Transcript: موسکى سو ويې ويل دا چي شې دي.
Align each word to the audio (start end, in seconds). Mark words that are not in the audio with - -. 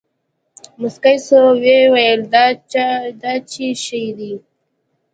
موسکى 0.79 1.15
سو 1.27 1.39
ويې 1.61 1.79
ويل 1.93 2.21
دا 3.23 3.33
چي 3.51 3.67
شې 3.83 4.05
دي. 4.17 4.33